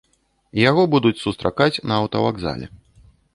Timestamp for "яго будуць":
0.69-1.19